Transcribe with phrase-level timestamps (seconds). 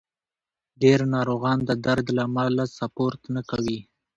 [0.81, 3.79] ډېر ناروغان د درد له امله سپورت نه کوي.